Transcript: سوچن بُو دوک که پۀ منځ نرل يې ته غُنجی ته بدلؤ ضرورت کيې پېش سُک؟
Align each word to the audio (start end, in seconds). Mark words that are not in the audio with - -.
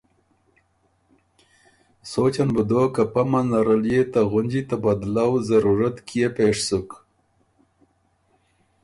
سوچن 2.11 2.49
بُو 2.55 2.63
دوک 2.69 2.89
که 2.95 3.03
پۀ 3.13 3.21
منځ 3.31 3.47
نرل 3.51 3.83
يې 3.93 4.01
ته 4.11 4.21
غُنجی 4.31 4.61
ته 4.69 4.75
بدلؤ 4.83 5.31
ضرورت 5.49 5.95
کيې 6.07 6.27
پېش 6.35 6.57
سُک؟ 6.67 6.89